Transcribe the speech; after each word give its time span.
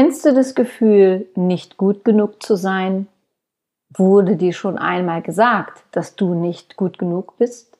Kennst 0.00 0.24
du 0.24 0.32
das 0.32 0.54
Gefühl, 0.54 1.28
nicht 1.34 1.76
gut 1.76 2.06
genug 2.06 2.42
zu 2.42 2.56
sein? 2.56 3.06
Wurde 3.90 4.36
dir 4.36 4.54
schon 4.54 4.78
einmal 4.78 5.20
gesagt, 5.20 5.84
dass 5.90 6.16
du 6.16 6.32
nicht 6.32 6.78
gut 6.78 6.98
genug 6.98 7.36
bist? 7.36 7.78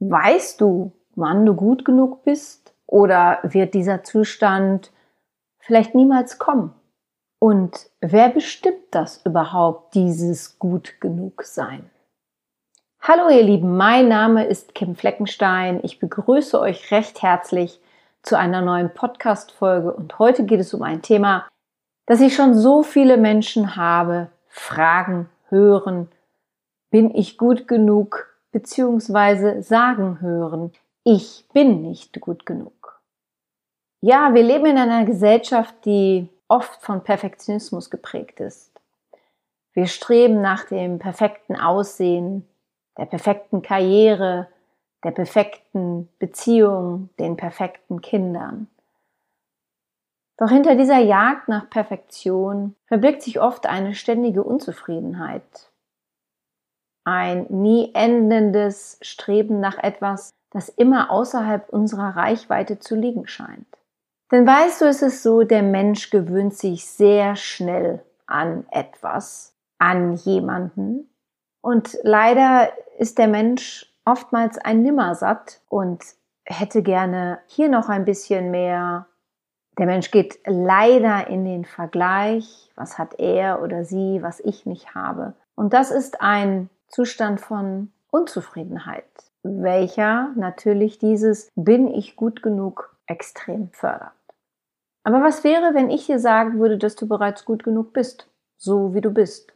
Weißt 0.00 0.60
du, 0.60 0.90
wann 1.14 1.46
du 1.46 1.54
gut 1.54 1.84
genug 1.84 2.24
bist? 2.24 2.74
Oder 2.88 3.38
wird 3.44 3.74
dieser 3.74 4.02
Zustand 4.02 4.90
vielleicht 5.60 5.94
niemals 5.94 6.40
kommen? 6.40 6.74
Und 7.38 7.90
wer 8.00 8.30
bestimmt 8.30 8.86
das 8.90 9.24
überhaupt, 9.24 9.94
dieses 9.94 10.58
gut 10.58 11.00
genug 11.00 11.44
sein? 11.44 11.88
Hallo 13.02 13.28
ihr 13.28 13.44
Lieben, 13.44 13.76
mein 13.76 14.08
Name 14.08 14.46
ist 14.46 14.74
Kim 14.74 14.96
Fleckenstein. 14.96 15.78
Ich 15.84 16.00
begrüße 16.00 16.58
euch 16.58 16.90
recht 16.90 17.22
herzlich 17.22 17.80
zu 18.22 18.36
einer 18.36 18.60
neuen 18.60 18.92
Podcast-Folge 18.92 19.92
und 19.92 20.18
heute 20.18 20.44
geht 20.44 20.60
es 20.60 20.74
um 20.74 20.82
ein 20.82 21.02
Thema, 21.02 21.48
das 22.06 22.20
ich 22.20 22.34
schon 22.34 22.54
so 22.54 22.82
viele 22.82 23.16
Menschen 23.16 23.76
habe 23.76 24.28
fragen, 24.48 25.28
hören, 25.48 26.08
bin 26.90 27.14
ich 27.14 27.38
gut 27.38 27.68
genug, 27.68 28.34
beziehungsweise 28.50 29.62
sagen 29.62 30.20
hören, 30.20 30.72
ich 31.04 31.46
bin 31.52 31.82
nicht 31.82 32.20
gut 32.20 32.46
genug. 32.46 33.00
Ja, 34.00 34.34
wir 34.34 34.42
leben 34.42 34.66
in 34.66 34.78
einer 34.78 35.04
Gesellschaft, 35.04 35.74
die 35.84 36.28
oft 36.48 36.82
von 36.82 37.02
Perfektionismus 37.02 37.90
geprägt 37.90 38.40
ist. 38.40 38.80
Wir 39.72 39.86
streben 39.86 40.40
nach 40.40 40.64
dem 40.64 40.98
perfekten 40.98 41.56
Aussehen, 41.56 42.48
der 42.96 43.06
perfekten 43.06 43.62
Karriere, 43.62 44.48
der 45.04 45.12
perfekten 45.12 46.08
Beziehung, 46.18 47.10
den 47.18 47.36
perfekten 47.36 48.00
Kindern. 48.00 48.68
Doch 50.38 50.50
hinter 50.50 50.76
dieser 50.76 50.98
Jagd 50.98 51.48
nach 51.48 51.68
Perfektion 51.68 52.76
verbirgt 52.86 53.22
sich 53.22 53.40
oft 53.40 53.66
eine 53.66 53.94
ständige 53.94 54.44
Unzufriedenheit, 54.44 55.72
ein 57.04 57.46
nie 57.48 57.92
endendes 57.94 58.98
Streben 59.02 59.60
nach 59.60 59.78
etwas, 59.78 60.30
das 60.50 60.68
immer 60.68 61.10
außerhalb 61.10 61.68
unserer 61.70 62.16
Reichweite 62.16 62.78
zu 62.78 62.94
liegen 62.94 63.26
scheint. 63.26 63.66
Denn 64.30 64.46
weißt 64.46 64.82
du, 64.82 64.84
es 64.86 65.02
ist 65.02 65.22
so, 65.22 65.42
der 65.42 65.62
Mensch 65.62 66.10
gewöhnt 66.10 66.54
sich 66.54 66.86
sehr 66.86 67.34
schnell 67.34 68.04
an 68.26 68.66
etwas, 68.70 69.54
an 69.78 70.14
jemanden. 70.14 71.08
Und 71.62 71.98
leider 72.02 72.70
ist 72.98 73.18
der 73.18 73.28
Mensch 73.28 73.92
oftmals 74.10 74.58
ein 74.58 74.82
Nimmersatt 74.82 75.60
und 75.68 76.02
hätte 76.44 76.82
gerne 76.82 77.40
hier 77.46 77.68
noch 77.68 77.88
ein 77.88 78.04
bisschen 78.04 78.50
mehr. 78.50 79.06
Der 79.78 79.86
Mensch 79.86 80.10
geht 80.10 80.38
leider 80.46 81.28
in 81.28 81.44
den 81.44 81.64
Vergleich. 81.64 82.70
Was 82.74 82.98
hat 82.98 83.18
er 83.18 83.62
oder 83.62 83.84
sie, 83.84 84.22
was 84.22 84.40
ich 84.40 84.66
nicht 84.66 84.94
habe? 84.94 85.34
Und 85.54 85.72
das 85.72 85.90
ist 85.90 86.20
ein 86.20 86.70
Zustand 86.88 87.40
von 87.40 87.92
Unzufriedenheit, 88.10 89.04
welcher 89.42 90.30
natürlich 90.36 90.98
dieses 90.98 91.50
bin 91.54 91.88
ich 91.88 92.16
gut 92.16 92.42
genug 92.42 92.96
extrem 93.06 93.70
fördert. 93.72 94.12
Aber 95.04 95.22
was 95.22 95.44
wäre, 95.44 95.74
wenn 95.74 95.90
ich 95.90 96.06
dir 96.06 96.18
sagen 96.18 96.58
würde, 96.58 96.78
dass 96.78 96.96
du 96.96 97.06
bereits 97.06 97.44
gut 97.44 97.64
genug 97.64 97.92
bist, 97.92 98.28
so 98.56 98.94
wie 98.94 99.00
du 99.00 99.10
bist? 99.10 99.52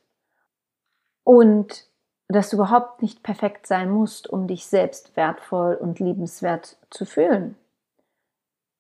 Und 1.24 1.86
dass 2.32 2.50
du 2.50 2.56
überhaupt 2.56 3.02
nicht 3.02 3.22
perfekt 3.22 3.66
sein 3.66 3.90
musst, 3.90 4.28
um 4.28 4.46
dich 4.46 4.66
selbst 4.66 5.16
wertvoll 5.16 5.74
und 5.74 6.00
liebenswert 6.00 6.76
zu 6.90 7.04
fühlen. 7.04 7.56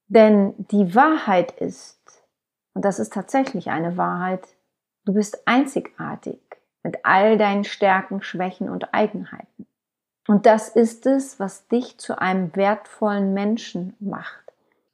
Denn 0.08 0.54
die 0.70 0.94
Wahrheit 0.94 1.52
ist, 1.52 1.98
und 2.74 2.84
das 2.84 2.98
ist 2.98 3.12
tatsächlich 3.12 3.70
eine 3.70 3.96
Wahrheit, 3.96 4.46
du 5.04 5.14
bist 5.14 5.46
einzigartig 5.46 6.40
mit 6.82 7.04
all 7.04 7.38
deinen 7.38 7.64
Stärken, 7.64 8.22
Schwächen 8.22 8.68
und 8.68 8.92
Eigenheiten. 8.92 9.66
Und 10.28 10.46
das 10.46 10.68
ist 10.68 11.06
es, 11.06 11.40
was 11.40 11.66
dich 11.68 11.98
zu 11.98 12.18
einem 12.18 12.54
wertvollen 12.54 13.34
Menschen 13.34 13.94
macht. 13.98 14.42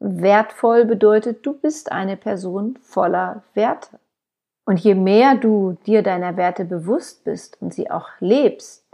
Wertvoll 0.00 0.84
bedeutet, 0.84 1.44
du 1.44 1.52
bist 1.52 1.92
eine 1.92 2.16
Person 2.16 2.78
voller 2.82 3.42
Werte. 3.54 3.98
Und 4.68 4.80
je 4.80 4.94
mehr 4.94 5.34
du 5.34 5.78
dir 5.86 6.02
deiner 6.02 6.36
Werte 6.36 6.66
bewusst 6.66 7.24
bist 7.24 7.56
und 7.62 7.72
sie 7.72 7.90
auch 7.90 8.10
lebst, 8.20 8.84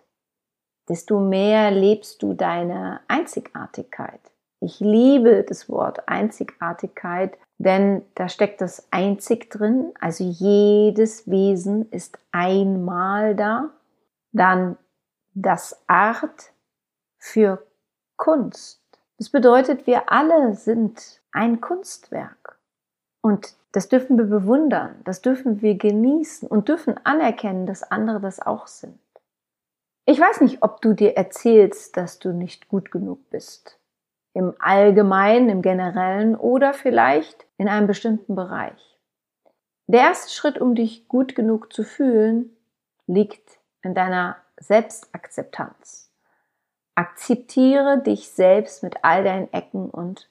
desto 0.89 1.19
mehr 1.19 1.73
lebst 1.73 2.23
du 2.23 2.33
deine 2.33 3.01
Einzigartigkeit. 3.09 4.21
Ich 4.61 4.79
liebe 4.79 5.43
das 5.43 5.69
Wort 5.69 6.09
Einzigartigkeit, 6.09 7.37
denn 7.59 8.03
da 8.15 8.29
steckt 8.29 8.61
das 8.61 8.87
einzig 8.93 9.51
drin, 9.51 9.93
also 10.01 10.23
jedes 10.23 11.29
Wesen 11.29 11.91
ist 11.91 12.21
einmal 12.31 13.35
da. 13.35 13.71
Dann 14.31 14.77
das 15.35 15.83
Art 15.89 16.53
für 17.19 17.67
Kunst. 18.17 18.81
Das 19.19 19.29
bedeutet, 19.29 19.89
wir 19.89 20.13
alle 20.13 20.55
sind 20.55 21.21
ein 21.33 21.61
Kunstwerk. 21.61 22.61
Und 23.25 23.55
das 23.73 23.89
dürfen 23.89 24.19
wir 24.19 24.27
bewundern, 24.27 25.01
das 25.05 25.23
dürfen 25.23 25.63
wir 25.63 25.77
genießen 25.79 26.47
und 26.47 26.69
dürfen 26.69 27.01
anerkennen, 27.05 27.65
dass 27.65 27.83
andere 27.83 28.21
das 28.21 28.39
auch 28.39 28.67
sind. 28.67 28.99
Ich 30.05 30.21
weiß 30.21 30.43
nicht, 30.43 30.63
ob 30.63 30.83
du 30.83 30.93
dir 30.93 31.17
erzählst, 31.17 31.97
dass 31.97 32.19
du 32.19 32.35
nicht 32.35 32.69
gut 32.69 32.91
genug 32.91 33.31
bist. 33.31 33.81
Im 34.35 34.53
Allgemeinen, 34.59 35.49
im 35.49 35.63
Generellen 35.63 36.37
oder 36.37 36.75
vielleicht 36.75 37.47
in 37.57 37.67
einem 37.67 37.87
bestimmten 37.87 38.35
Bereich. 38.35 38.99
Der 39.87 40.01
erste 40.01 40.31
Schritt, 40.31 40.59
um 40.59 40.75
dich 40.75 41.09
gut 41.09 41.35
genug 41.35 41.73
zu 41.73 41.83
fühlen, 41.83 42.55
liegt 43.07 43.59
in 43.81 43.95
deiner 43.95 44.37
Selbstakzeptanz. 44.59 46.13
Akzeptiere 46.95 48.03
dich 48.03 48.29
selbst 48.29 48.83
mit 48.83 48.97
all 49.01 49.25
deinen 49.25 49.51
Ecken 49.55 49.89
und. 49.89 50.29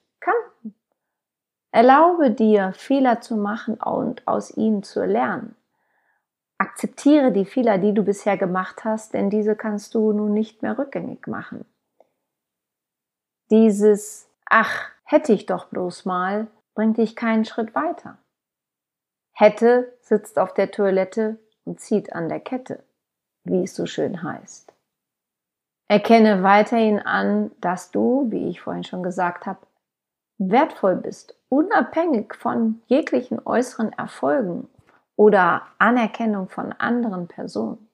Erlaube 1.73 2.29
dir, 2.29 2.71
Fehler 2.73 3.19
zu 3.19 3.35
machen 3.35 3.75
und 3.75 4.27
aus 4.27 4.55
ihnen 4.55 4.83
zu 4.83 5.03
lernen. 5.03 5.55
Akzeptiere 6.59 7.31
die 7.31 7.45
Fehler, 7.45 7.79
die 7.79 7.95
du 7.95 8.03
bisher 8.03 8.37
gemacht 8.37 8.85
hast, 8.85 9.15
denn 9.15 9.31
diese 9.31 9.55
kannst 9.55 9.95
du 9.95 10.13
nun 10.13 10.35
nicht 10.35 10.61
mehr 10.61 10.77
rückgängig 10.77 11.25
machen. 11.25 11.65
Dieses 13.49 14.29
Ach, 14.45 14.91
hätte 15.03 15.33
ich 15.33 15.47
doch 15.47 15.65
bloß 15.65 16.05
mal, 16.05 16.45
bringt 16.75 16.99
dich 16.99 17.15
keinen 17.15 17.43
Schritt 17.43 17.73
weiter. 17.73 18.19
Hätte 19.31 19.97
sitzt 19.99 20.37
auf 20.37 20.53
der 20.53 20.69
Toilette 20.69 21.39
und 21.65 21.79
zieht 21.79 22.13
an 22.13 22.29
der 22.29 22.39
Kette, 22.39 22.83
wie 23.45 23.63
es 23.63 23.75
so 23.75 23.87
schön 23.87 24.21
heißt. 24.21 24.71
Erkenne 25.87 26.43
weiterhin 26.43 26.99
an, 26.99 27.49
dass 27.61 27.89
du, 27.89 28.27
wie 28.29 28.47
ich 28.47 28.61
vorhin 28.61 28.83
schon 28.83 29.01
gesagt 29.01 29.47
habe, 29.47 29.65
wertvoll 30.37 30.95
bist, 30.95 31.35
unabhängig 31.49 32.35
von 32.35 32.81
jeglichen 32.87 33.39
äußeren 33.45 33.93
Erfolgen 33.93 34.67
oder 35.15 35.63
Anerkennung 35.77 36.49
von 36.49 36.73
anderen 36.73 37.27
Personen. 37.27 37.87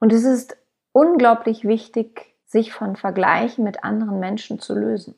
Und 0.00 0.12
es 0.12 0.24
ist 0.24 0.56
unglaublich 0.92 1.64
wichtig, 1.64 2.34
sich 2.46 2.72
von 2.72 2.96
Vergleichen 2.96 3.64
mit 3.64 3.84
anderen 3.84 4.20
Menschen 4.20 4.58
zu 4.58 4.74
lösen. 4.74 5.14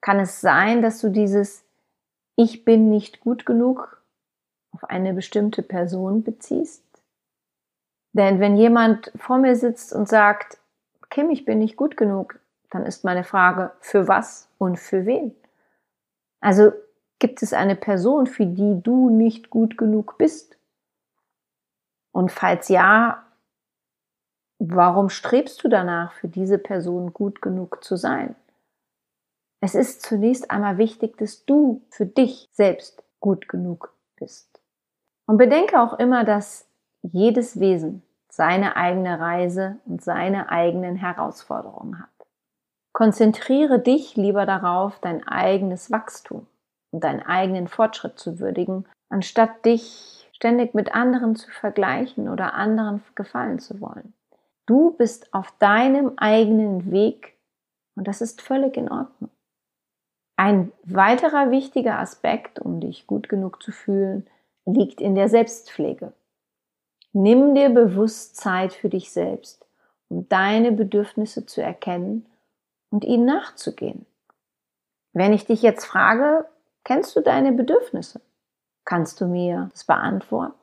Kann 0.00 0.18
es 0.18 0.40
sein, 0.40 0.82
dass 0.82 1.00
du 1.00 1.08
dieses 1.08 1.64
Ich 2.36 2.64
bin 2.64 2.90
nicht 2.90 3.20
gut 3.20 3.46
genug 3.46 4.02
auf 4.72 4.84
eine 4.84 5.14
bestimmte 5.14 5.62
Person 5.62 6.24
beziehst? 6.24 6.84
Denn 8.12 8.40
wenn 8.40 8.56
jemand 8.56 9.12
vor 9.16 9.38
mir 9.38 9.56
sitzt 9.56 9.92
und 9.92 10.08
sagt, 10.08 10.58
Kim, 11.10 11.30
ich 11.30 11.44
bin 11.44 11.58
nicht 11.58 11.76
gut 11.76 11.96
genug, 11.96 12.38
dann 12.74 12.86
ist 12.86 13.04
meine 13.04 13.22
Frage, 13.22 13.70
für 13.78 14.08
was 14.08 14.48
und 14.58 14.80
für 14.80 15.06
wen? 15.06 15.32
Also 16.40 16.72
gibt 17.20 17.40
es 17.40 17.52
eine 17.52 17.76
Person, 17.76 18.26
für 18.26 18.46
die 18.46 18.82
du 18.82 19.10
nicht 19.10 19.48
gut 19.48 19.78
genug 19.78 20.18
bist? 20.18 20.58
Und 22.10 22.32
falls 22.32 22.68
ja, 22.68 23.24
warum 24.58 25.08
strebst 25.08 25.62
du 25.62 25.68
danach, 25.68 26.14
für 26.14 26.26
diese 26.26 26.58
Person 26.58 27.12
gut 27.12 27.40
genug 27.40 27.84
zu 27.84 27.94
sein? 27.94 28.34
Es 29.60 29.76
ist 29.76 30.02
zunächst 30.02 30.50
einmal 30.50 30.76
wichtig, 30.76 31.16
dass 31.16 31.44
du 31.44 31.80
für 31.90 32.06
dich 32.06 32.48
selbst 32.52 33.04
gut 33.20 33.48
genug 33.48 33.94
bist. 34.16 34.60
Und 35.26 35.36
bedenke 35.36 35.80
auch 35.80 35.96
immer, 36.00 36.24
dass 36.24 36.66
jedes 37.02 37.60
Wesen 37.60 38.02
seine 38.28 38.74
eigene 38.74 39.20
Reise 39.20 39.78
und 39.86 40.02
seine 40.02 40.50
eigenen 40.50 40.96
Herausforderungen 40.96 42.00
hat. 42.00 42.13
Konzentriere 42.94 43.80
dich 43.80 44.14
lieber 44.14 44.46
darauf, 44.46 45.00
dein 45.00 45.26
eigenes 45.26 45.90
Wachstum 45.90 46.46
und 46.92 47.02
deinen 47.02 47.22
eigenen 47.22 47.66
Fortschritt 47.66 48.20
zu 48.20 48.38
würdigen, 48.38 48.86
anstatt 49.08 49.64
dich 49.64 50.30
ständig 50.32 50.74
mit 50.74 50.94
anderen 50.94 51.34
zu 51.34 51.50
vergleichen 51.50 52.28
oder 52.28 52.54
anderen 52.54 53.02
gefallen 53.16 53.58
zu 53.58 53.80
wollen. 53.80 54.14
Du 54.66 54.92
bist 54.92 55.34
auf 55.34 55.52
deinem 55.58 56.12
eigenen 56.18 56.92
Weg 56.92 57.36
und 57.96 58.06
das 58.06 58.20
ist 58.20 58.40
völlig 58.40 58.76
in 58.76 58.88
Ordnung. 58.88 59.30
Ein 60.36 60.70
weiterer 60.84 61.50
wichtiger 61.50 61.98
Aspekt, 61.98 62.60
um 62.60 62.78
dich 62.78 63.08
gut 63.08 63.28
genug 63.28 63.60
zu 63.60 63.72
fühlen, 63.72 64.24
liegt 64.66 65.00
in 65.00 65.16
der 65.16 65.28
Selbstpflege. 65.28 66.12
Nimm 67.12 67.56
dir 67.56 67.70
bewusst 67.70 68.36
Zeit 68.36 68.72
für 68.72 68.88
dich 68.88 69.10
selbst, 69.10 69.66
um 70.08 70.28
deine 70.28 70.70
Bedürfnisse 70.70 71.44
zu 71.44 71.60
erkennen 71.60 72.26
und 72.94 73.04
ihnen 73.04 73.24
nachzugehen. 73.24 74.06
Wenn 75.12 75.32
ich 75.32 75.46
dich 75.46 75.62
jetzt 75.62 75.84
frage, 75.84 76.46
kennst 76.84 77.16
du 77.16 77.22
deine 77.22 77.50
Bedürfnisse? 77.50 78.20
Kannst 78.84 79.20
du 79.20 79.26
mir 79.26 79.68
das 79.72 79.82
beantworten? 79.82 80.54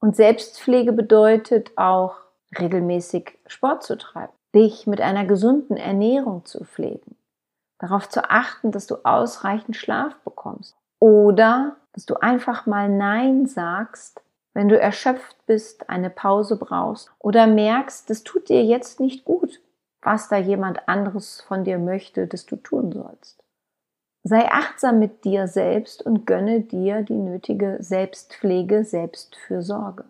Und 0.00 0.14
Selbstpflege 0.14 0.92
bedeutet 0.92 1.76
auch 1.76 2.14
regelmäßig 2.56 3.36
Sport 3.48 3.82
zu 3.82 3.98
treiben, 3.98 4.32
dich 4.54 4.86
mit 4.86 5.00
einer 5.00 5.24
gesunden 5.24 5.76
Ernährung 5.76 6.44
zu 6.44 6.64
pflegen, 6.64 7.16
darauf 7.80 8.08
zu 8.08 8.30
achten, 8.30 8.70
dass 8.70 8.86
du 8.86 9.04
ausreichend 9.04 9.76
Schlaf 9.76 10.14
bekommst 10.20 10.76
oder 11.00 11.74
dass 11.92 12.06
du 12.06 12.14
einfach 12.14 12.66
mal 12.66 12.88
Nein 12.88 13.46
sagst, 13.46 14.22
wenn 14.54 14.68
du 14.68 14.78
erschöpft 14.78 15.44
bist, 15.46 15.90
eine 15.90 16.10
Pause 16.10 16.56
brauchst 16.56 17.10
oder 17.18 17.48
merkst, 17.48 18.08
das 18.08 18.22
tut 18.22 18.48
dir 18.48 18.64
jetzt 18.64 19.00
nicht 19.00 19.24
gut, 19.24 19.60
was 20.02 20.28
da 20.28 20.36
jemand 20.36 20.88
anderes 20.88 21.40
von 21.40 21.64
dir 21.64 21.78
möchte, 21.78 22.26
dass 22.26 22.44
du 22.44 22.56
tun 22.56 22.92
sollst. 22.92 23.42
Sei 24.24 24.48
achtsam 24.50 24.98
mit 24.98 25.24
dir 25.24 25.48
selbst 25.48 26.04
und 26.04 26.26
gönne 26.26 26.60
dir 26.60 27.02
die 27.02 27.16
nötige 27.16 27.78
Selbstpflege, 27.80 28.84
Selbstfürsorge. 28.84 30.04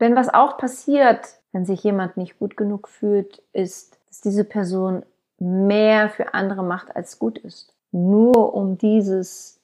Denn 0.00 0.16
was 0.16 0.32
auch 0.32 0.56
passiert, 0.56 1.40
wenn 1.52 1.66
sich 1.66 1.82
jemand 1.82 2.16
nicht 2.16 2.38
gut 2.38 2.56
genug 2.56 2.88
fühlt, 2.88 3.42
ist, 3.52 3.98
dass 4.08 4.20
diese 4.20 4.44
Person 4.44 5.04
mehr 5.38 6.08
für 6.08 6.32
andere 6.32 6.62
macht, 6.62 6.94
als 6.96 7.18
gut 7.18 7.38
ist. 7.38 7.74
Nur 7.92 8.54
um 8.54 8.78
dieses 8.78 9.60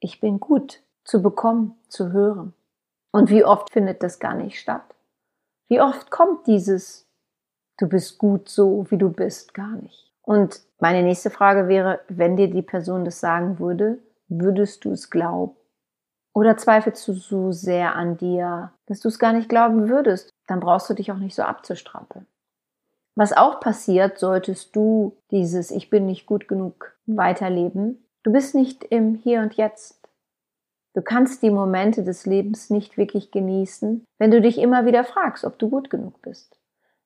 Ich 0.00 0.20
bin 0.20 0.40
gut 0.40 0.82
zu 1.04 1.22
bekommen, 1.22 1.76
zu 1.88 2.12
hören. 2.12 2.54
Und 3.12 3.30
wie 3.30 3.44
oft 3.44 3.70
findet 3.70 4.02
das 4.02 4.18
gar 4.18 4.34
nicht 4.34 4.58
statt? 4.60 4.94
Wie 5.68 5.80
oft 5.80 6.10
kommt 6.10 6.46
dieses 6.46 7.07
Du 7.78 7.88
bist 7.88 8.18
gut 8.18 8.48
so, 8.48 8.86
wie 8.90 8.98
du 8.98 9.10
bist, 9.10 9.54
gar 9.54 9.76
nicht? 9.76 10.12
Und 10.22 10.60
meine 10.80 11.02
nächste 11.02 11.30
Frage 11.30 11.68
wäre, 11.68 12.00
wenn 12.08 12.36
dir 12.36 12.50
die 12.50 12.62
Person 12.62 13.04
das 13.04 13.20
sagen 13.20 13.58
würde, 13.60 13.98
würdest 14.28 14.84
du 14.84 14.90
es 14.90 15.10
glauben? 15.10 15.56
Oder 16.34 16.56
zweifelst 16.56 17.06
du 17.08 17.14
so 17.14 17.52
sehr 17.52 17.94
an 17.94 18.16
dir, 18.16 18.72
dass 18.86 19.00
du 19.00 19.08
es 19.08 19.18
gar 19.18 19.32
nicht 19.32 19.48
glauben 19.48 19.88
würdest? 19.88 20.30
Dann 20.46 20.60
brauchst 20.60 20.90
du 20.90 20.94
dich 20.94 21.10
auch 21.12 21.18
nicht 21.18 21.34
so 21.34 21.42
abzustrampeln. 21.42 22.26
Was 23.14 23.32
auch 23.32 23.60
passiert, 23.60 24.18
solltest 24.18 24.76
du 24.76 25.16
dieses 25.30 25.70
Ich 25.70 25.88
bin 25.88 26.06
nicht 26.06 26.26
gut 26.26 26.46
genug 26.46 26.96
weiterleben. 27.06 28.04
Du 28.22 28.32
bist 28.32 28.54
nicht 28.54 28.84
im 28.84 29.14
Hier 29.14 29.40
und 29.40 29.54
Jetzt. 29.54 30.08
Du 30.94 31.02
kannst 31.02 31.42
die 31.42 31.50
Momente 31.50 32.02
des 32.02 32.26
Lebens 32.26 32.70
nicht 32.70 32.96
wirklich 32.96 33.30
genießen, 33.30 34.04
wenn 34.18 34.30
du 34.30 34.40
dich 34.40 34.58
immer 34.58 34.84
wieder 34.84 35.04
fragst, 35.04 35.44
ob 35.44 35.58
du 35.58 35.68
gut 35.70 35.90
genug 35.90 36.20
bist. 36.22 36.57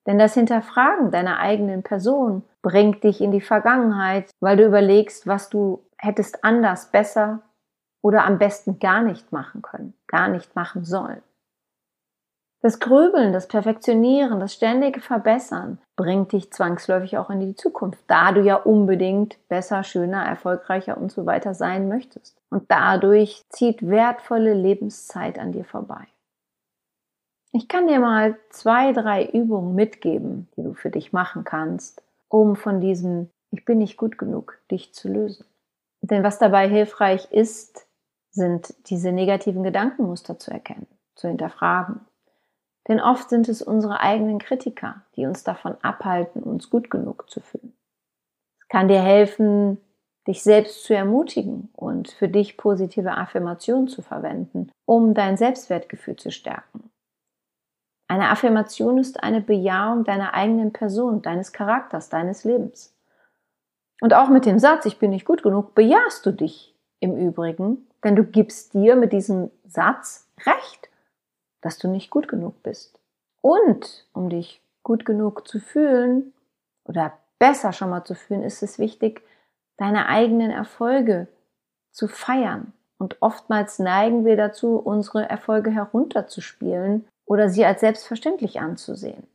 Denn 0.07 0.19
das 0.19 0.35
Hinterfragen 0.35 1.11
deiner 1.11 1.39
eigenen 1.39 1.83
Person 1.83 2.43
bringt 2.61 3.05
dich 3.05 3.21
in 3.21 3.31
die 3.31 3.41
Vergangenheit, 3.41 4.31
weil 4.41 4.57
du 4.57 4.67
überlegst, 4.67 5.27
was 5.27 5.49
du 5.49 5.85
hättest 5.97 6.45
anders, 6.45 6.91
besser 6.91 7.41
oder 8.03 8.25
am 8.25 8.39
besten 8.39 8.79
gar 8.79 9.03
nicht 9.03 9.33
machen 9.33 9.63
können, 9.63 9.95
gar 10.09 10.29
nicht 10.29 10.57
machen 10.57 10.85
sollen. 10.85 11.23
Das 12.63 12.79
Grübeln, 12.79 13.33
das 13.33 13.49
Perfektionieren, 13.49 14.39
das 14.39 14.55
ständige 14.55 15.01
Verbessern 15.01 15.79
bringt 15.97 16.31
dich 16.31 16.53
zwangsläufig 16.53 17.19
auch 17.19 17.29
in 17.29 17.41
die 17.41 17.57
Zukunft, 17.57 18.05
da 18.07 18.31
du 18.31 18.41
ja 18.41 18.55
unbedingt 18.55 19.37
besser, 19.49 19.83
schöner, 19.83 20.25
erfolgreicher 20.25 20.97
und 20.97 21.11
so 21.11 21.27
weiter 21.27 21.55
sein 21.55 21.89
möchtest. 21.89 22.41
Und 22.51 22.71
dadurch 22.71 23.43
zieht 23.49 23.89
wertvolle 23.89 24.55
Lebenszeit 24.55 25.41
an 25.41 25.51
dir 25.51 25.65
vorbei. 25.65 26.07
Ich 27.53 27.69
kann 27.69 27.87
dir 27.87 28.01
mal 28.01 28.39
zwei, 28.51 28.93
drei 28.93 29.27
Übungen 29.27 29.75
mitgeben, 29.75 30.49
die 30.57 30.63
du 30.63 30.75
für 30.75 30.91
dich 30.91 31.13
machen 31.13 31.45
kannst, 31.45 32.03
um 32.29 32.57
von 32.57 32.81
diesem 32.81 33.31
Ich 33.51 33.65
bin 33.65 33.79
nicht 33.79 33.97
gut 33.97 34.17
genug 34.17 34.59
dich 34.71 34.95
zu 34.95 35.09
lösen. 35.09 35.45
Denn 36.01 36.25
was 36.25 36.39
dabei 36.39 36.69
hilfreich 36.69 37.31
ist, 37.31 37.87
sind 38.31 38.75
diese 38.89 39.13
negativen 39.13 39.63
Gedankenmuster 39.63 40.39
zu 40.39 40.51
erkennen, 40.51 40.87
zu 41.15 41.29
hinterfragen 41.29 42.01
denn 42.89 43.01
oft 43.01 43.31
sind 43.31 43.49
es 43.49 43.63
unsere 43.63 44.01
eigenen 44.01 44.39
Kritiker, 44.39 45.03
die 45.17 45.27
uns 45.27 45.45
davon 45.45 45.77
abhalten, 45.83 46.43
uns 46.43 46.69
gut 46.71 46.91
genug 46.91 47.31
zu 47.31 47.41
fühlen. 47.41 47.75
Es 48.61 48.69
kann 48.69 48.89
dir 48.89 49.01
helfen, 49.01 49.79
dich 50.27 50.43
selbst 50.43 50.85
zu 50.85 50.95
ermutigen 50.95 51.69
und 51.75 52.11
für 52.11 52.29
dich 52.29 52.57
positive 52.57 53.13
Affirmationen 53.13 53.89
zu 53.89 54.03
verwenden, 54.03 54.71
um 54.85 55.15
dein 55.15 55.37
Selbstwertgefühl 55.37 56.17
zu 56.17 56.31
stärken. 56.31 56.91
Eine 58.13 58.29
Affirmation 58.29 58.99
ist 58.99 59.23
eine 59.23 59.41
Bejahung 59.41 60.05
deiner 60.05 60.35
eigenen 60.35 60.71
Person, 60.71 61.23
deines 61.23 61.55
Charakters, 61.55 62.11
deines 62.11 62.45
Lebens. 62.45 62.95
Und 64.03 64.13
auch 64.13 64.29
mit 64.29 64.45
dem 64.45 64.59
Satz, 64.59 64.85
ich 64.85 64.99
bin 64.99 65.13
nicht 65.13 65.25
gut 65.25 65.43
genug, 65.43 65.75
bejahst 65.75 66.27
du 66.27 66.31
dich 66.31 66.77
im 67.01 67.17
Übrigen, 67.17 67.87
denn 68.05 68.15
du 68.15 68.25
gibst 68.25 68.75
dir 68.75 68.97
mit 68.97 69.15
diesem 69.15 69.51
Satz 69.65 70.29
Recht 70.45 70.91
dass 71.63 71.79
du 71.79 71.89
nicht 71.89 72.11
gut 72.11 72.29
genug 72.29 72.63
bist. 72.63 73.01
Und 73.41 74.07
um 74.13 74.29
dich 74.29 74.61
gut 74.83 75.07
genug 75.07 75.49
zu 75.49 75.59
fühlen 75.59 76.35
oder 76.85 77.17
besser 77.39 77.73
schon 77.73 77.89
mal 77.89 78.05
zu 78.05 78.15
fühlen, 78.15 78.43
ist 78.43 78.63
es 78.63 78.79
wichtig, 78.79 79.23
deine 79.79 80.07
eigenen 80.09 80.51
Erfolge 80.51 81.29
zu 81.93 82.09
feiern. 82.09 82.75
Und 82.99 83.17
oftmals 83.23 83.79
neigen 83.79 84.27
wir 84.27 84.37
dazu, 84.37 84.77
unsere 84.77 85.31
Erfolge 85.31 85.71
herunterzuspielen 85.71 87.07
oder 87.33 87.49
sie 87.49 87.65
als 87.65 87.81
selbstverständlich 87.81 88.61
anzusehen. 88.61 89.27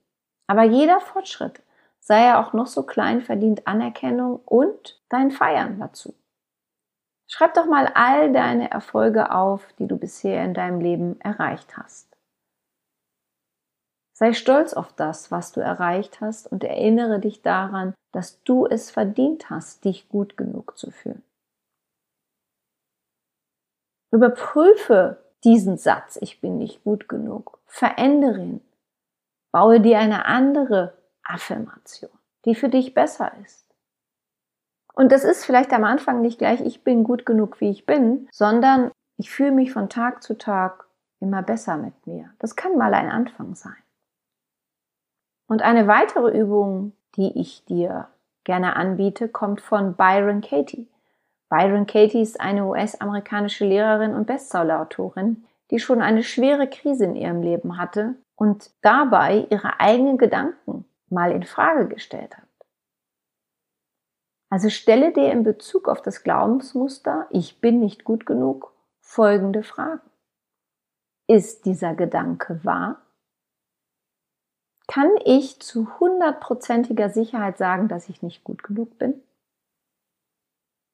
Aber 0.45 0.61
jeder 0.61 0.99
Fortschritt, 0.99 1.63
sei 1.99 2.23
er 2.25 2.39
auch 2.39 2.53
noch 2.53 2.67
so 2.67 2.83
klein, 2.83 3.23
verdient 3.23 3.65
Anerkennung 3.65 4.39
und 4.45 5.01
dein 5.09 5.31
Feiern 5.31 5.79
dazu. 5.79 6.13
Schreib 7.27 7.55
doch 7.55 7.65
mal 7.65 7.91
all 7.95 8.31
deine 8.31 8.69
Erfolge 8.69 9.31
auf, 9.31 9.73
die 9.79 9.87
du 9.87 9.97
bisher 9.97 10.45
in 10.45 10.53
deinem 10.53 10.79
Leben 10.79 11.19
erreicht 11.21 11.75
hast. 11.75 12.15
Sei 14.13 14.33
stolz 14.33 14.73
auf 14.73 14.93
das, 14.93 15.31
was 15.31 15.51
du 15.51 15.59
erreicht 15.59 16.21
hast 16.21 16.51
und 16.51 16.63
erinnere 16.63 17.19
dich 17.19 17.41
daran, 17.41 17.95
dass 18.13 18.43
du 18.43 18.67
es 18.67 18.91
verdient 18.91 19.49
hast, 19.49 19.85
dich 19.85 20.07
gut 20.07 20.37
genug 20.37 20.77
zu 20.77 20.91
fühlen. 20.91 21.23
Überprüfe 24.11 25.26
diesen 25.43 25.77
Satz, 25.77 26.17
ich 26.21 26.41
bin 26.41 26.57
nicht 26.57 26.83
gut 26.83 27.07
genug. 27.07 27.59
Verändere 27.65 28.39
ihn. 28.39 28.61
Baue 29.51 29.79
dir 29.79 29.99
eine 29.99 30.25
andere 30.25 30.97
Affirmation, 31.23 32.11
die 32.45 32.55
für 32.55 32.69
dich 32.69 32.93
besser 32.93 33.31
ist. 33.43 33.65
Und 34.93 35.11
das 35.11 35.23
ist 35.23 35.45
vielleicht 35.45 35.73
am 35.73 35.83
Anfang 35.83 36.21
nicht 36.21 36.39
gleich, 36.39 36.61
ich 36.61 36.83
bin 36.83 37.03
gut 37.03 37.25
genug, 37.25 37.61
wie 37.61 37.69
ich 37.69 37.85
bin, 37.85 38.27
sondern 38.31 38.91
ich 39.17 39.29
fühle 39.29 39.51
mich 39.51 39.71
von 39.71 39.89
Tag 39.89 40.23
zu 40.23 40.37
Tag 40.37 40.87
immer 41.19 41.43
besser 41.43 41.77
mit 41.77 42.07
mir. 42.07 42.31
Das 42.39 42.55
kann 42.55 42.77
mal 42.77 42.93
ein 42.93 43.09
Anfang 43.09 43.55
sein. 43.55 43.77
Und 45.47 45.61
eine 45.61 45.87
weitere 45.87 46.37
Übung, 46.37 46.93
die 47.15 47.39
ich 47.39 47.63
dir 47.65 48.09
gerne 48.43 48.75
anbiete, 48.75 49.29
kommt 49.29 49.61
von 49.61 49.95
Byron 49.95 50.41
Katie. 50.41 50.87
Byron 51.49 51.87
Katie 51.87 52.21
ist 52.21 52.41
eine 52.41 52.65
US-amerikanische 52.65 53.65
Lehrerin 53.65 54.13
und 54.13 54.27
Bestsellerautorin, 54.27 55.45
die 55.71 55.79
schon 55.79 56.01
eine 56.01 56.23
schwere 56.23 56.69
Krise 56.69 57.05
in 57.05 57.15
ihrem 57.15 57.41
Leben 57.41 57.77
hatte 57.77 58.15
und 58.35 58.71
dabei 58.81 59.47
ihre 59.49 59.79
eigenen 59.79 60.17
Gedanken 60.17 60.85
mal 61.09 61.31
in 61.31 61.43
Frage 61.43 61.87
gestellt 61.87 62.37
hat. 62.37 62.47
Also 64.49 64.69
stelle 64.69 65.11
dir 65.11 65.31
in 65.31 65.43
Bezug 65.43 65.89
auf 65.89 66.01
das 66.01 66.23
Glaubensmuster, 66.23 67.27
ich 67.31 67.59
bin 67.59 67.79
nicht 67.79 68.03
gut 68.05 68.25
genug, 68.25 68.73
folgende 69.01 69.63
Fragen. 69.63 70.01
Ist 71.27 71.65
dieser 71.65 71.95
Gedanke 71.95 72.61
wahr? 72.63 73.01
Kann 74.87 75.09
ich 75.25 75.59
zu 75.59 75.99
hundertprozentiger 75.99 77.09
Sicherheit 77.09 77.57
sagen, 77.57 77.89
dass 77.89 78.07
ich 78.07 78.21
nicht 78.21 78.45
gut 78.45 78.63
genug 78.63 78.97
bin? 78.97 79.21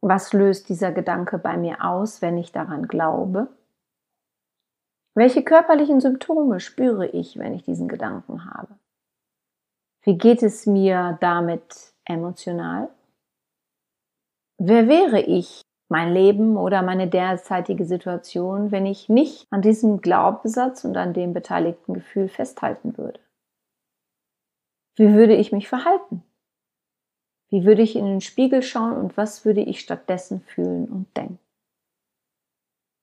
Was 0.06 0.34
löst 0.34 0.68
dieser 0.68 0.92
Gedanke 0.92 1.38
bei 1.38 1.56
mir 1.56 1.82
aus, 1.86 2.22
wenn 2.22 2.38
ich 2.38 2.52
daran 2.52 2.90
glaube? 2.90 3.48
Welche 5.16 5.44
körperlichen 5.44 6.02
Symptome 6.02 6.60
spüre 6.60 7.08
ich, 7.08 7.38
wenn 7.40 7.54
ich 7.54 7.64
diesen 7.64 7.88
Gedanken 7.88 8.44
habe? 8.54 8.78
Wie 10.02 10.18
geht 10.18 10.44
es 10.44 10.66
mir 10.66 11.18
damit 11.22 11.94
emotional? 12.04 12.90
Wer 14.58 14.90
wäre 14.90 15.22
ich, 15.22 15.62
mein 15.88 16.12
Leben 16.12 16.58
oder 16.58 16.82
meine 16.82 17.08
derzeitige 17.08 17.86
Situation, 17.86 18.72
wenn 18.72 18.86
ich 18.86 19.08
nicht 19.08 19.48
an 19.52 19.62
diesem 19.62 20.02
Glaubenssatz 20.02 20.84
und 20.84 20.98
an 20.98 21.14
dem 21.14 21.32
beteiligten 21.32 21.94
Gefühl 21.94 22.28
festhalten 22.28 22.98
würde? 22.98 23.22
Wie 24.98 25.14
würde 25.14 25.38
ich 25.38 25.54
mich 25.54 25.70
verhalten? 25.70 26.26
Wie 27.54 27.66
würde 27.66 27.84
ich 27.84 27.96
in 27.96 28.06
den 28.06 28.22
Spiegel 28.22 28.64
schauen 28.64 28.98
und 28.98 29.16
was 29.16 29.46
würde 29.46 29.62
ich 29.62 29.80
stattdessen 29.80 30.42
fühlen 30.42 30.88
und 30.88 31.16
denken? 31.16 31.38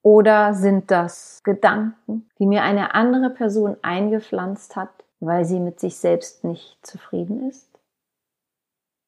Oder 0.02 0.54
sind 0.54 0.90
das 0.90 1.40
Gedanken, 1.45 2.28
die 2.40 2.47
mir 2.47 2.64
eine 2.64 2.97
andere 2.97 3.30
Person 3.30 3.76
eingepflanzt 3.83 4.75
hat, 4.75 4.90
weil 5.21 5.45
sie 5.45 5.61
mit 5.61 5.78
sich 5.78 5.99
selbst 5.99 6.42
nicht 6.42 6.85
zufrieden 6.85 7.49
ist? 7.49 7.69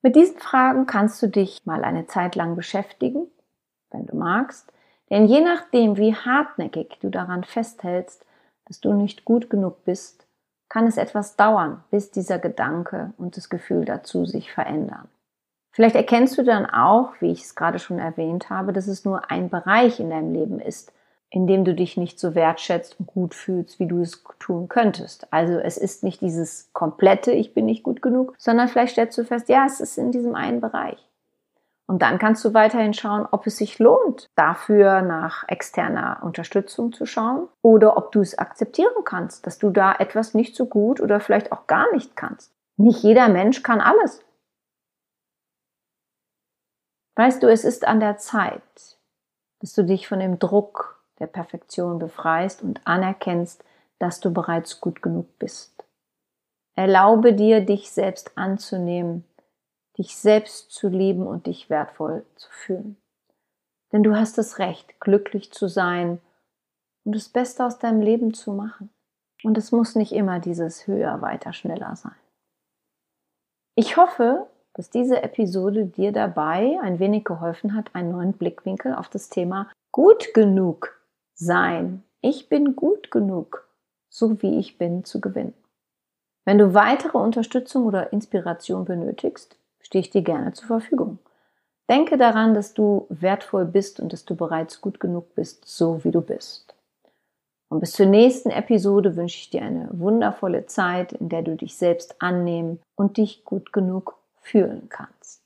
Mit 0.02 0.14
diesen 0.14 0.38
Fragen 0.38 0.86
kannst 0.86 1.20
du 1.20 1.26
dich 1.26 1.66
mal 1.66 1.82
eine 1.82 2.06
Zeit 2.06 2.36
lang 2.36 2.54
beschäftigen, 2.54 3.26
wenn 3.90 4.06
du 4.06 4.14
magst, 4.14 4.72
denn 5.10 5.26
je 5.26 5.40
nachdem, 5.40 5.96
wie 5.96 6.14
hartnäckig 6.14 6.98
du 7.00 7.10
daran 7.10 7.42
festhältst, 7.42 8.24
dass 8.66 8.78
du 8.78 8.92
nicht 8.92 9.24
gut 9.24 9.50
genug 9.50 9.84
bist, 9.84 10.24
kann 10.68 10.86
es 10.86 10.98
etwas 10.98 11.34
dauern, 11.34 11.82
bis 11.90 12.12
dieser 12.12 12.38
Gedanke 12.38 13.12
und 13.18 13.36
das 13.36 13.48
Gefühl 13.48 13.84
dazu 13.84 14.24
sich 14.24 14.52
verändern. 14.52 15.08
Vielleicht 15.72 15.96
erkennst 15.96 16.36
du 16.36 16.44
dann 16.44 16.66
auch, 16.66 17.14
wie 17.20 17.32
ich 17.32 17.42
es 17.42 17.54
gerade 17.54 17.78
schon 17.78 17.98
erwähnt 17.98 18.50
habe, 18.50 18.72
dass 18.72 18.86
es 18.86 19.04
nur 19.04 19.30
ein 19.30 19.48
Bereich 19.48 20.00
in 20.00 20.10
deinem 20.10 20.32
Leben 20.32 20.60
ist, 20.60 20.92
in 21.30 21.46
dem 21.46 21.64
du 21.64 21.74
dich 21.74 21.96
nicht 21.96 22.20
so 22.20 22.34
wertschätzt 22.34 23.00
und 23.00 23.06
gut 23.06 23.34
fühlst, 23.34 23.80
wie 23.80 23.86
du 23.86 24.02
es 24.02 24.22
tun 24.38 24.68
könntest. 24.68 25.32
Also 25.32 25.54
es 25.54 25.78
ist 25.78 26.04
nicht 26.04 26.20
dieses 26.20 26.70
komplette 26.74 27.32
Ich 27.32 27.54
bin 27.54 27.64
nicht 27.64 27.82
gut 27.82 28.02
genug, 28.02 28.34
sondern 28.36 28.68
vielleicht 28.68 28.92
stellst 28.92 29.16
du 29.16 29.24
fest, 29.24 29.48
ja, 29.48 29.64
es 29.64 29.80
ist 29.80 29.96
in 29.96 30.12
diesem 30.12 30.34
einen 30.34 30.60
Bereich. 30.60 30.98
Und 31.86 32.02
dann 32.02 32.18
kannst 32.18 32.44
du 32.44 32.52
weiterhin 32.52 32.92
schauen, 32.92 33.26
ob 33.30 33.46
es 33.46 33.56
sich 33.56 33.78
lohnt, 33.78 34.30
dafür 34.34 35.00
nach 35.00 35.48
externer 35.48 36.20
Unterstützung 36.22 36.92
zu 36.92 37.06
schauen 37.06 37.48
oder 37.62 37.96
ob 37.96 38.12
du 38.12 38.20
es 38.20 38.38
akzeptieren 38.38 39.04
kannst, 39.04 39.46
dass 39.46 39.58
du 39.58 39.70
da 39.70 39.94
etwas 39.98 40.34
nicht 40.34 40.54
so 40.54 40.66
gut 40.66 41.00
oder 41.00 41.18
vielleicht 41.18 41.50
auch 41.50 41.66
gar 41.66 41.90
nicht 41.92 42.14
kannst. 42.14 42.52
Nicht 42.76 43.02
jeder 43.02 43.28
Mensch 43.28 43.62
kann 43.62 43.80
alles. 43.80 44.22
Weißt 47.14 47.42
du, 47.42 47.48
es 47.48 47.64
ist 47.64 47.86
an 47.86 48.00
der 48.00 48.18
Zeit, 48.18 48.98
dass 49.60 49.74
du 49.74 49.84
dich 49.84 50.08
von 50.08 50.20
dem 50.20 50.38
Druck 50.38 51.02
der 51.18 51.26
Perfektion 51.26 51.98
befreist 51.98 52.62
und 52.62 52.86
anerkennst, 52.86 53.64
dass 53.98 54.20
du 54.20 54.32
bereits 54.32 54.80
gut 54.80 55.02
genug 55.02 55.38
bist. 55.38 55.84
Erlaube 56.74 57.34
dir, 57.34 57.60
dich 57.60 57.90
selbst 57.90 58.36
anzunehmen, 58.36 59.24
dich 59.98 60.16
selbst 60.16 60.72
zu 60.72 60.88
lieben 60.88 61.26
und 61.26 61.46
dich 61.46 61.68
wertvoll 61.68 62.24
zu 62.34 62.50
fühlen. 62.50 62.96
Denn 63.92 64.02
du 64.02 64.16
hast 64.16 64.38
das 64.38 64.58
Recht, 64.58 64.98
glücklich 65.00 65.52
zu 65.52 65.68
sein 65.68 66.20
und 67.04 67.14
das 67.14 67.28
Beste 67.28 67.64
aus 67.64 67.78
deinem 67.78 68.00
Leben 68.00 68.32
zu 68.32 68.52
machen. 68.52 68.88
Und 69.44 69.58
es 69.58 69.70
muss 69.70 69.94
nicht 69.94 70.12
immer 70.12 70.40
dieses 70.40 70.86
höher, 70.86 71.20
weiter, 71.20 71.52
schneller 71.52 71.94
sein. 71.94 72.14
Ich 73.74 73.96
hoffe, 73.96 74.46
dass 74.74 74.90
diese 74.90 75.22
Episode 75.22 75.86
dir 75.86 76.12
dabei 76.12 76.78
ein 76.82 76.98
wenig 76.98 77.24
geholfen 77.24 77.74
hat, 77.74 77.94
einen 77.94 78.12
neuen 78.12 78.32
Blickwinkel 78.32 78.94
auf 78.94 79.08
das 79.08 79.28
Thema 79.28 79.70
gut 79.92 80.32
genug 80.34 80.98
sein. 81.34 82.02
Ich 82.20 82.48
bin 82.48 82.76
gut 82.76 83.10
genug, 83.10 83.68
so 84.08 84.40
wie 84.42 84.58
ich 84.58 84.78
bin, 84.78 85.04
zu 85.04 85.20
gewinnen. 85.20 85.54
Wenn 86.44 86.58
du 86.58 86.74
weitere 86.74 87.18
Unterstützung 87.18 87.84
oder 87.84 88.12
Inspiration 88.12 88.84
benötigst, 88.84 89.56
stehe 89.80 90.00
ich 90.00 90.10
dir 90.10 90.22
gerne 90.22 90.52
zur 90.52 90.66
Verfügung. 90.66 91.18
Denke 91.90 92.16
daran, 92.16 92.54
dass 92.54 92.74
du 92.74 93.06
wertvoll 93.10 93.66
bist 93.66 94.00
und 94.00 94.12
dass 94.12 94.24
du 94.24 94.34
bereits 94.34 94.80
gut 94.80 94.98
genug 94.98 95.34
bist, 95.34 95.66
so 95.66 96.04
wie 96.04 96.10
du 96.10 96.20
bist. 96.20 96.74
Und 97.68 97.80
bis 97.80 97.92
zur 97.92 98.06
nächsten 98.06 98.50
Episode 98.50 99.16
wünsche 99.16 99.38
ich 99.38 99.50
dir 99.50 99.62
eine 99.62 99.88
wundervolle 99.92 100.66
Zeit, 100.66 101.12
in 101.12 101.28
der 101.28 101.42
du 101.42 101.56
dich 101.56 101.76
selbst 101.76 102.20
annehmen 102.20 102.80
und 102.96 103.16
dich 103.16 103.44
gut 103.44 103.72
genug 103.72 104.21
fühlen 104.42 104.88
kannst. 104.90 105.42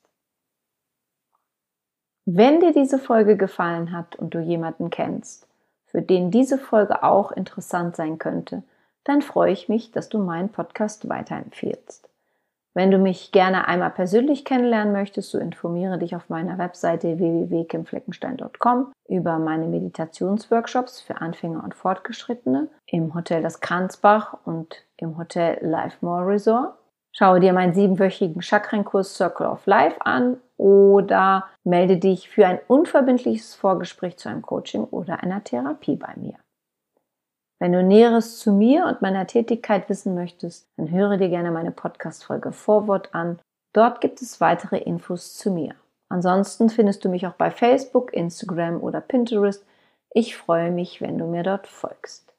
Wenn 2.24 2.58
dir 2.58 2.72
diese 2.72 2.98
Folge 2.98 3.36
gefallen 3.36 3.92
hat 3.92 4.16
und 4.16 4.34
du 4.34 4.40
jemanden 4.40 4.90
kennst, 4.90 5.46
für 5.84 6.02
den 6.02 6.32
diese 6.32 6.58
Folge 6.58 7.04
auch 7.04 7.30
interessant 7.30 7.94
sein 7.94 8.18
könnte, 8.18 8.64
dann 9.04 9.22
freue 9.22 9.52
ich 9.52 9.68
mich, 9.68 9.92
dass 9.92 10.08
du 10.08 10.18
meinen 10.18 10.48
Podcast 10.48 11.08
weiterempfiehlst. 11.08 12.08
Wenn 12.74 12.90
du 12.90 12.98
mich 12.98 13.32
gerne 13.32 13.68
einmal 13.68 13.90
persönlich 13.90 14.44
kennenlernen 14.44 14.92
möchtest, 14.92 15.30
so 15.30 15.38
informiere 15.38 15.98
dich 15.98 16.14
auf 16.14 16.28
meiner 16.28 16.58
Webseite 16.58 17.18
www.kimfleckenstein.com 17.18 18.92
über 19.08 19.38
meine 19.38 19.66
Meditationsworkshops 19.66 21.00
für 21.00 21.20
Anfänger 21.22 21.64
und 21.64 21.74
Fortgeschrittene 21.74 22.68
im 22.86 23.14
Hotel 23.14 23.40
Das 23.40 23.60
Kranzbach 23.60 24.36
und 24.44 24.84
im 24.98 25.16
Hotel 25.16 25.64
Life 25.64 26.04
More 26.04 26.26
Resort. 26.26 26.74
Schaue 27.18 27.40
dir 27.40 27.54
meinen 27.54 27.72
siebenwöchigen 27.72 28.42
Chakrenkurs 28.42 29.14
Circle 29.14 29.46
of 29.46 29.64
Life 29.64 29.96
an 30.04 30.36
oder 30.58 31.46
melde 31.64 31.96
dich 31.96 32.28
für 32.28 32.46
ein 32.46 32.60
unverbindliches 32.68 33.54
Vorgespräch 33.54 34.18
zu 34.18 34.28
einem 34.28 34.42
Coaching 34.42 34.84
oder 34.84 35.22
einer 35.22 35.42
Therapie 35.42 35.96
bei 35.96 36.12
mir. 36.16 36.34
Wenn 37.58 37.72
du 37.72 37.82
Näheres 37.82 38.38
zu 38.38 38.52
mir 38.52 38.84
und 38.84 39.00
meiner 39.00 39.26
Tätigkeit 39.26 39.88
wissen 39.88 40.14
möchtest, 40.14 40.68
dann 40.76 40.90
höre 40.90 41.16
dir 41.16 41.30
gerne 41.30 41.50
meine 41.50 41.70
Podcast-Folge 41.70 42.52
Vorwort 42.52 43.14
an. 43.14 43.38
Dort 43.72 44.02
gibt 44.02 44.20
es 44.20 44.42
weitere 44.42 44.76
Infos 44.76 45.38
zu 45.38 45.50
mir. 45.50 45.74
Ansonsten 46.10 46.68
findest 46.68 47.02
du 47.02 47.08
mich 47.08 47.26
auch 47.26 47.32
bei 47.32 47.50
Facebook, 47.50 48.12
Instagram 48.12 48.82
oder 48.82 49.00
Pinterest. 49.00 49.64
Ich 50.10 50.36
freue 50.36 50.70
mich, 50.70 51.00
wenn 51.00 51.16
du 51.16 51.24
mir 51.24 51.44
dort 51.44 51.66
folgst. 51.66 52.34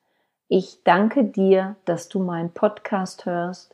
Ich 0.50 0.84
danke 0.84 1.24
dir, 1.24 1.78
dass 1.86 2.10
du 2.10 2.20
meinen 2.20 2.52
Podcast 2.52 3.26
hörst. 3.26 3.74